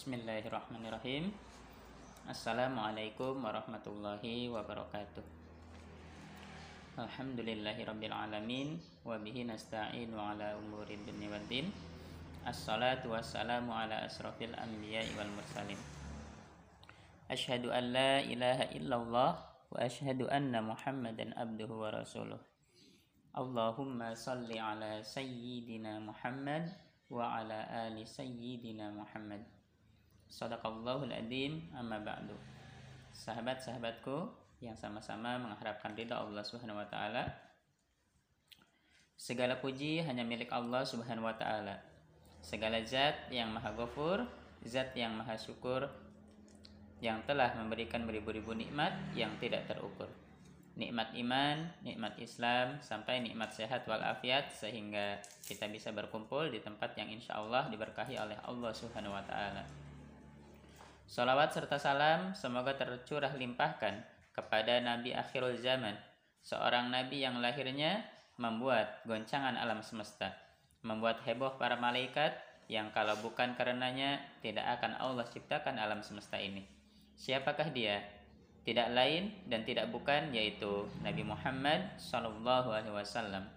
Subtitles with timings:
[0.00, 1.28] Bismillahirrahmanirrahim.
[2.24, 5.20] Assalamualaikum warahmatullahi wabarakatuh.
[6.96, 11.68] Alhamdulillahirabbil alamin wa bihi nasta'in wa ala umuri dunya waddin.
[12.48, 15.76] Assalatu wassalamu ala asrafil anbiya'i wal mursalin.
[17.28, 22.40] Asyhadu an la ilaha illallah wa asyhadu anna Muhammadan abduhu wa rasuluh.
[23.36, 26.72] Allahumma salli ala sayyidina Muhammad
[27.12, 29.59] wa ala ali sayyidina Muhammad.
[30.30, 32.38] Sadaqallahul adzim amma ba'du.
[33.10, 34.30] Sahabat-sahabatku
[34.62, 37.26] yang sama-sama mengharapkan ridha Allah Subhanahu wa taala.
[39.18, 41.82] Segala puji hanya milik Allah Subhanahu wa taala.
[42.40, 44.24] Segala zat yang maha ghafur,
[44.64, 45.90] zat yang maha syukur
[47.00, 50.08] yang telah memberikan beribu-ribu nikmat yang tidak terukur.
[50.76, 57.10] Nikmat iman, nikmat Islam, sampai nikmat sehat walafiat sehingga kita bisa berkumpul di tempat yang
[57.12, 59.79] insya Allah diberkahi oleh Allah Subhanahu wa taala.
[61.10, 63.98] Salawat serta salam semoga tercurah limpahkan
[64.30, 65.98] kepada Nabi akhirul zaman,
[66.38, 68.06] seorang nabi yang lahirnya
[68.38, 70.30] membuat goncangan alam semesta,
[70.86, 72.38] membuat heboh para malaikat
[72.70, 76.62] yang kalau bukan karenanya tidak akan Allah ciptakan alam semesta ini.
[77.18, 78.06] Siapakah dia?
[78.62, 83.50] Tidak lain dan tidak bukan yaitu Nabi Muhammad Shallallahu Alaihi Wasallam.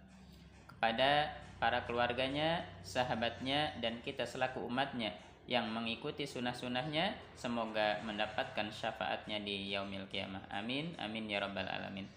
[0.74, 1.30] Kepada
[1.62, 5.14] para keluarganya, sahabatnya, dan kita selaku umatnya
[5.44, 10.48] yang mengikuti sunnah-sunnahnya semoga mendapatkan syafaatnya di yaumil kiamah.
[10.48, 12.08] Amin amin ya rabbal alamin.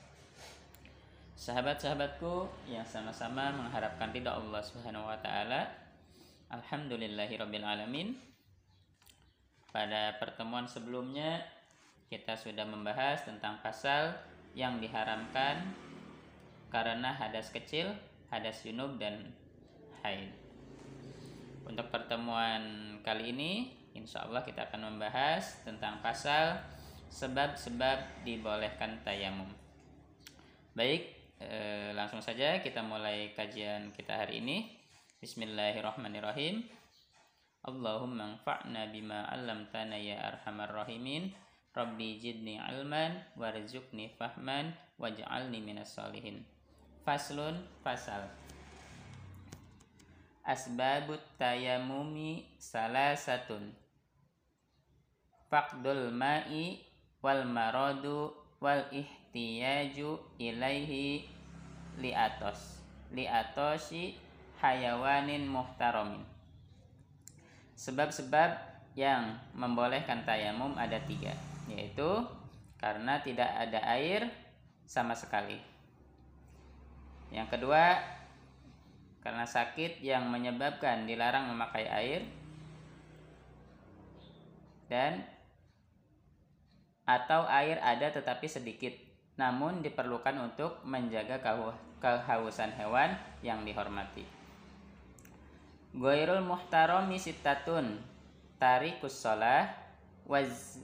[1.36, 5.68] Sahabat-sahabatku yang sama-sama mengharapkan ridha Allah Subhanahu wa taala
[6.48, 8.16] alamin.
[9.74, 11.44] Pada pertemuan sebelumnya
[12.08, 14.16] kita sudah membahas tentang pasal
[14.56, 15.74] yang diharamkan
[16.70, 17.92] karena hadas kecil,
[18.32, 19.34] hadas junub dan
[20.00, 20.45] haid.
[21.66, 22.62] Untuk pertemuan
[23.02, 26.62] kali ini, insya Allah kita akan membahas tentang pasal
[27.10, 29.50] sebab-sebab dibolehkan tayamum.
[30.78, 31.10] Baik,
[31.42, 34.78] eh, langsung saja kita mulai kajian kita hari ini.
[35.18, 36.62] Bismillahirrahmanirrahim.
[37.66, 41.34] Allahumma anfa'na bima 'allamtana ya arhamar rahimin.
[41.74, 44.70] Rabbi jidni ilman warzuqni fahman
[45.02, 46.46] waj'alni minas solihin.
[47.02, 48.30] Faslun fasal
[50.46, 53.74] asbabut tayamumi salasatun.
[55.50, 56.86] Faqdul ma'i
[57.18, 58.30] wal maradu
[58.62, 61.26] wal ihtiyaju ilaihi
[61.98, 62.78] liatos.
[63.10, 64.14] Liatosi
[64.62, 66.22] hayawanin muhtaramin.
[67.76, 68.56] Sebab-sebab
[68.96, 71.36] yang membolehkan tayamum ada tiga
[71.68, 72.24] yaitu
[72.78, 74.30] karena tidak ada air
[74.86, 75.58] sama sekali.
[77.34, 77.98] Yang kedua
[79.26, 82.22] karena sakit yang menyebabkan dilarang memakai air
[84.86, 85.26] dan
[87.02, 88.94] atau air ada tetapi sedikit
[89.34, 91.42] namun diperlukan untuk menjaga
[91.98, 94.22] kehausan hewan yang dihormati.
[95.90, 97.98] Goirul muhtarami sitatun
[98.62, 99.74] tarikus sholah
[100.22, 100.78] waz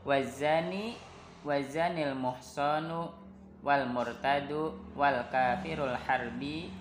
[0.00, 0.96] wazani
[1.44, 3.12] wazanil muhsanu
[3.60, 6.72] wal murtadu wal kafirul harbi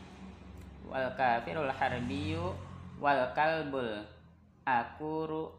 [0.87, 2.55] wal kafirul harbiyu
[2.97, 4.03] wal kalbul
[4.63, 5.53] akuru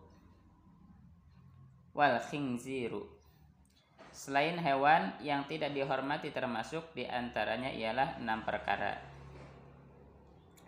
[1.92, 3.04] wal khinziru.
[4.10, 8.98] Selain hewan yang tidak dihormati termasuk di antaranya ialah enam perkara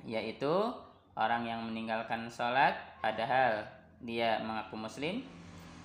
[0.08, 0.72] yaitu
[1.16, 3.68] orang yang meninggalkan sholat padahal
[4.00, 5.20] dia mengaku muslim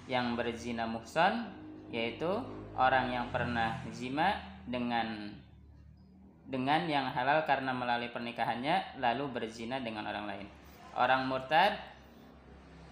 [0.08, 1.52] yang berzina muhson
[1.92, 2.40] yaitu
[2.80, 5.36] orang yang pernah zina dengan
[6.46, 10.48] dengan yang halal karena melalui pernikahannya lalu berzina dengan orang lain.
[10.94, 11.76] Orang murtad,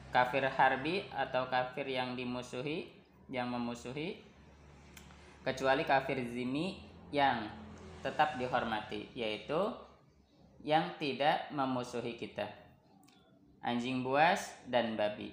[0.09, 2.89] kafir harbi atau kafir yang dimusuhi,
[3.29, 4.19] yang memusuhi
[5.45, 6.81] kecuali kafir zimi
[7.13, 7.45] yang
[8.01, 9.71] tetap dihormati yaitu
[10.63, 12.47] yang tidak memusuhi kita.
[13.63, 15.31] Anjing buas dan babi.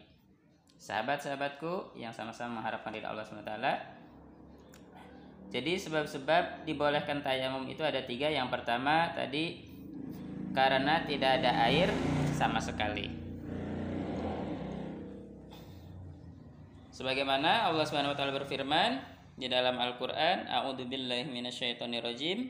[0.78, 3.99] Sahabat-sahabatku yang sama-sama mengharapkan dari Allah SWT
[5.50, 8.30] jadi sebab-sebab dibolehkan tayamum itu ada tiga.
[8.30, 9.66] Yang pertama tadi
[10.54, 11.90] karena tidak ada air
[12.38, 13.10] sama sekali.
[16.94, 19.02] Sebagaimana Allah taala berfirman
[19.34, 22.46] di dalam Al-Qur'an, A'udzubillahi minasyaitonirrajim.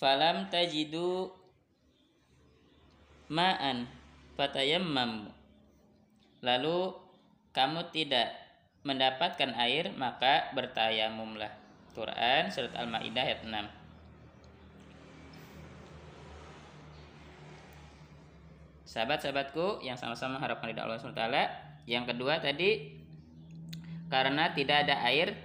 [0.00, 1.28] Falam tajidu
[3.28, 3.84] ma'an
[4.38, 5.28] fatayammam.
[6.40, 6.94] Lalu
[7.52, 8.45] kamu tidak
[8.86, 11.50] mendapatkan air maka bertayamumlah.
[11.98, 13.86] Quran surat Al-Maidah ayat 6.
[18.96, 21.28] sahabat-sahabatku yang sama-sama harapkan ridha Allah SWT
[21.84, 22.96] yang kedua tadi
[24.08, 25.36] karena tidak ada air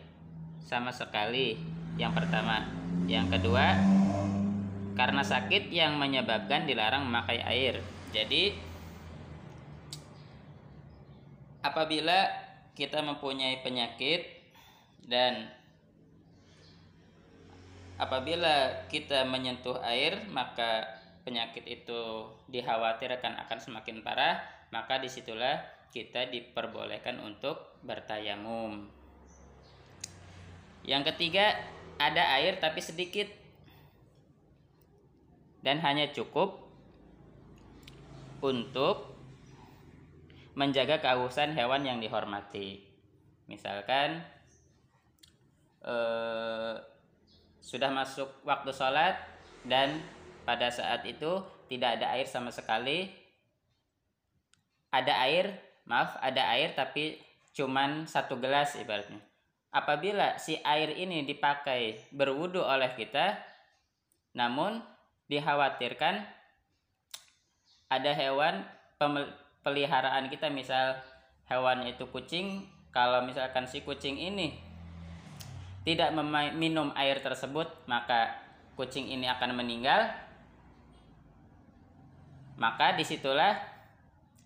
[0.63, 1.59] sama sekali
[1.99, 2.63] yang pertama
[3.11, 3.75] yang kedua
[4.95, 7.83] karena sakit yang menyebabkan dilarang memakai air
[8.15, 8.55] jadi
[11.59, 12.40] apabila
[12.73, 14.25] kita mempunyai penyakit
[15.05, 15.51] dan
[17.99, 24.41] apabila kita menyentuh air maka penyakit itu dikhawatirkan akan semakin parah,
[24.73, 25.61] maka di situlah
[25.93, 28.89] kita diperbolehkan untuk bertayamum.
[30.81, 31.53] Yang ketiga,
[32.01, 33.29] ada air tapi sedikit
[35.61, 36.57] dan hanya cukup
[38.41, 39.10] untuk
[40.53, 42.83] menjaga kehausan hewan yang dihormati.
[43.47, 44.23] Misalkan
[45.83, 46.75] eh,
[47.61, 49.15] sudah masuk waktu sholat
[49.65, 50.01] dan
[50.43, 53.07] pada saat itu tidak ada air sama sekali
[54.91, 55.55] ada air
[55.87, 57.21] maaf ada air tapi
[57.55, 59.21] cuman satu gelas ibaratnya
[59.71, 63.39] apabila si air ini dipakai berwudu oleh kita
[64.35, 64.83] namun
[65.31, 66.27] dikhawatirkan
[67.87, 68.67] ada hewan
[69.61, 70.97] peliharaan kita misal
[71.49, 74.57] hewan itu kucing kalau misalkan si kucing ini
[75.81, 76.13] tidak
[76.53, 78.37] minum air tersebut maka
[78.77, 80.13] kucing ini akan meninggal.
[82.61, 83.57] Maka di situlah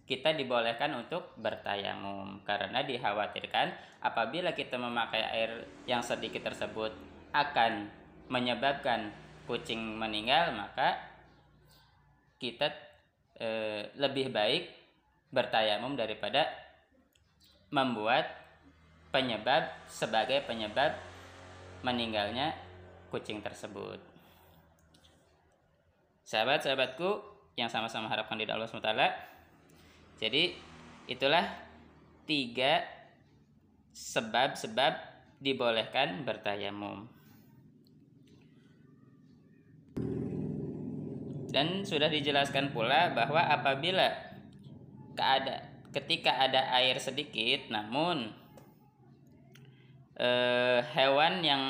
[0.08, 3.74] kita dibolehkan untuk bertayamum karena dikhawatirkan
[4.06, 5.52] apabila kita memakai air
[5.90, 6.94] yang sedikit tersebut
[7.34, 7.90] akan
[8.30, 9.10] menyebabkan
[9.50, 11.02] kucing meninggal maka
[12.38, 12.70] kita
[13.42, 13.50] e,
[13.98, 14.70] lebih baik
[15.36, 16.48] bertayamum daripada
[17.68, 18.32] membuat
[19.12, 20.96] penyebab sebagai penyebab
[21.84, 22.56] meninggalnya
[23.12, 24.00] kucing tersebut.
[26.26, 27.22] Sahabat-sahabatku,
[27.60, 28.92] yang sama-sama harapkan di Allah SWT.
[30.20, 30.56] Jadi
[31.06, 31.46] itulah
[32.26, 32.82] tiga
[33.94, 34.98] sebab-sebab
[35.40, 37.08] dibolehkan bertayamum.
[41.54, 44.25] Dan sudah dijelaskan pula bahwa apabila
[45.16, 45.64] keada,
[45.96, 48.30] ketika ada air sedikit namun
[50.20, 51.64] eh, hewan yang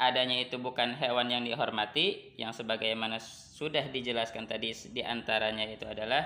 [0.00, 6.24] adanya itu bukan hewan yang dihormati yang sebagaimana sudah dijelaskan tadi di antaranya itu adalah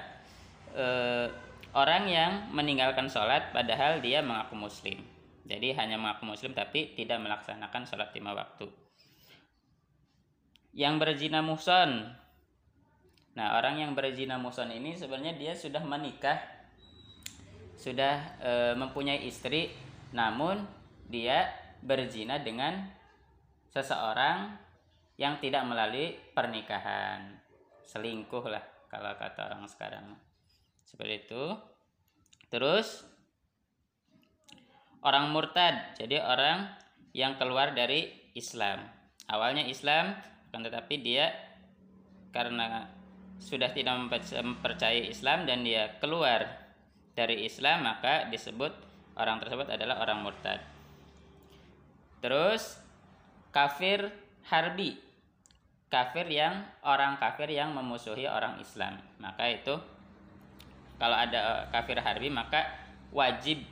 [0.71, 0.87] e,
[1.75, 5.03] orang yang meninggalkan sholat padahal dia mengaku muslim.
[5.43, 8.71] Jadi hanya mengaku muslim tapi tidak melaksanakan sholat lima waktu.
[10.71, 12.15] Yang berzina muson
[13.35, 16.39] nah orang yang berzina muson ini sebenarnya dia sudah menikah
[17.75, 19.75] sudah e, mempunyai istri
[20.15, 20.63] namun
[21.11, 21.51] dia
[21.83, 22.87] berzina dengan
[23.75, 24.55] seseorang
[25.19, 27.39] yang tidak melalui pernikahan.
[27.85, 30.17] Selingkuh lah kalau kata orang sekarang.
[30.87, 31.45] Seperti itu.
[32.49, 33.03] Terus
[35.03, 36.71] orang murtad jadi orang
[37.13, 38.87] yang keluar dari Islam.
[39.27, 40.15] Awalnya Islam
[40.55, 41.35] tetapi dia
[42.31, 42.87] karena
[43.39, 46.65] sudah tidak mempercayai Islam dan dia keluar
[47.15, 48.73] dari Islam maka disebut
[49.15, 50.61] orang tersebut adalah orang murtad.
[52.19, 52.79] Terus
[53.55, 54.11] kafir
[54.51, 54.99] harbi.
[55.93, 58.99] Kafir yang orang kafir yang memusuhi orang Islam.
[59.23, 59.75] Maka itu
[60.99, 62.67] kalau ada eh, kafir harbi maka
[63.15, 63.63] wajib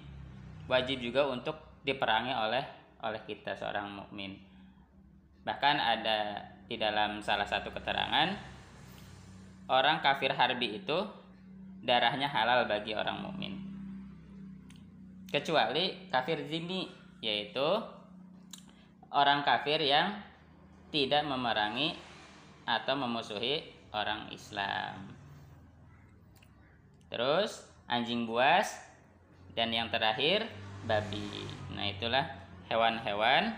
[0.71, 2.65] wajib juga untuk diperangi oleh
[3.03, 4.39] oleh kita seorang mukmin.
[5.43, 6.19] Bahkan ada
[6.71, 8.39] di dalam salah satu keterangan
[9.69, 10.99] orang kafir harbi itu
[11.83, 13.55] darahnya halal bagi orang mukmin
[15.33, 16.87] kecuali kafir zimi
[17.25, 17.81] yaitu
[19.09, 20.21] orang kafir yang
[20.93, 21.97] tidak memerangi
[22.69, 23.65] atau memusuhi
[23.97, 25.09] orang Islam.
[27.09, 28.77] Terus anjing buas
[29.57, 30.49] dan yang terakhir
[30.85, 31.49] babi.
[31.73, 32.29] Nah, itulah
[32.69, 33.57] hewan-hewan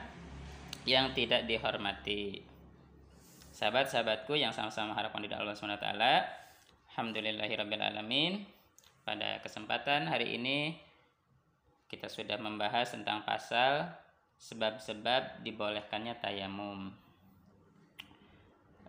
[0.86, 2.42] yang tidak dihormati.
[3.54, 5.86] Sahabat-sahabatku yang sama-sama harapan di Allah SWT
[6.90, 8.42] Alhamdulillahirrabbilalamin
[9.06, 10.74] Pada kesempatan hari ini
[11.86, 13.94] Kita sudah membahas tentang pasal
[14.44, 16.92] sebab-sebab dibolehkannya tayamum.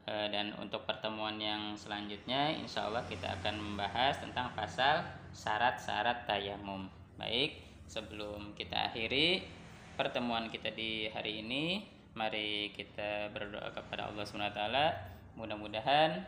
[0.03, 6.91] E, dan untuk pertemuan yang selanjutnya insya Allah kita akan membahas tentang pasal syarat-syarat tayamum.
[7.15, 9.45] Baik sebelum kita akhiri
[9.95, 14.62] pertemuan kita di hari ini mari kita berdoa kepada Allah SWT
[15.38, 16.26] mudah-mudahan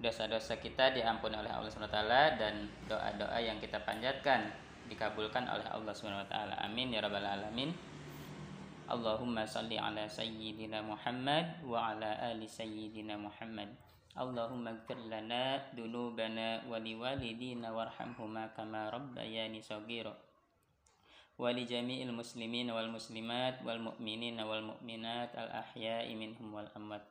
[0.00, 2.00] dosa-dosa kita diampuni oleh Allah SWT
[2.40, 4.48] dan doa-doa yang kita panjatkan
[4.88, 6.54] dikabulkan oleh Allah Subhanahu wa taala.
[6.64, 7.70] Amin ya rabbal alamin.
[8.90, 13.70] Allahumma salli ala sayyidina Muhammad wa ala ali sayyidina Muhammad.
[14.10, 20.14] اللهم اغفر لنا ذنوبنا ولوالدينا وارحمهما كما ربياني صغيرا
[21.37, 27.05] ولجميع المسلمين والمسلمات والمؤمنين والمؤمنات الأحياء منهم والأموات.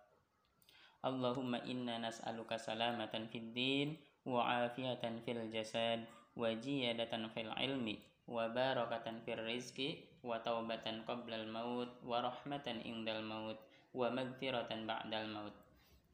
[1.04, 3.88] اللهم إنا نسألك سلامة في الدين
[4.25, 6.04] وعافية في الجسد
[6.37, 7.87] وجيادة في العلم
[8.28, 9.78] وبركة في الرزق
[10.25, 13.59] وتوبة قبل الموت ورحمة عند الموت
[13.95, 15.57] ومغفرة بعد الموت.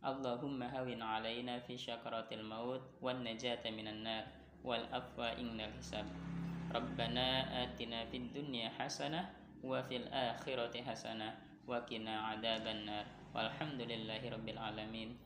[0.01, 4.25] اللهم هون علينا في شكرات الموت والنجاة من النار
[4.65, 6.30] والأفوى عند الحساب.
[6.71, 9.27] Rabbana atina fid dunya hasanah
[9.67, 11.35] wa fil akhirati hasanah
[11.67, 13.11] wa qina adzabannar.
[13.35, 15.19] Walhamdulillahi rabbil alamin.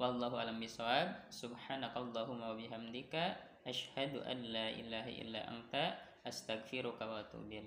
[0.00, 1.28] Wallahu alam bisawab.
[1.28, 3.36] Subhanakallahumma bihamdika
[3.68, 5.04] asyhadu an la illa
[5.44, 7.60] anta astaghfiruka wa atubu.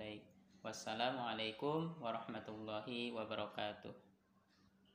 [0.66, 4.07] Wassalamualaikum warahmatullahi wabarakatuh.